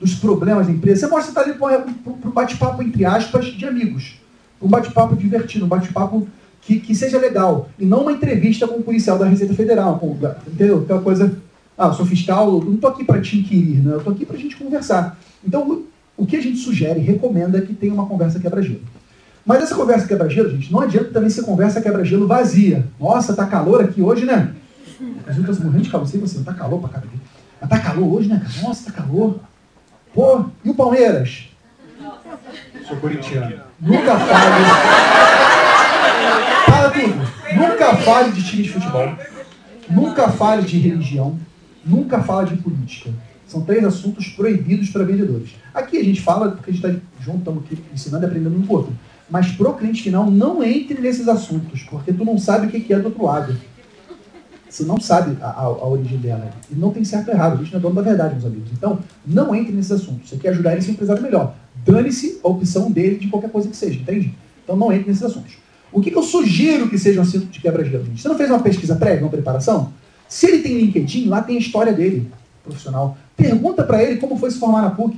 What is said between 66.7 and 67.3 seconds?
que seja um